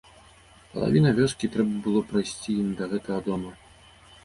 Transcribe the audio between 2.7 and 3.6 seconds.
да гэтага дома.